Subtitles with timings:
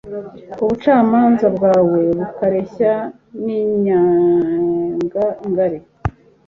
[0.63, 2.93] ubucamanza bwawe bukareshya
[3.43, 5.79] n’inyenga ngari